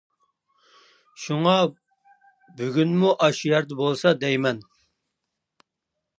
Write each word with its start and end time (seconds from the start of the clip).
شۇڭا 1.25 1.53
بۈگۈنمۇ 2.63 3.13
ئاشۇ 3.27 3.47
يەردە 3.53 3.79
بولسام 3.83 4.19
دەيمەن. 4.27 4.65